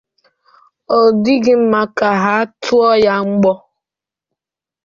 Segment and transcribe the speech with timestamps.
[0.97, 3.53] ọ dịghị mma ka a tụọ ya mbọ.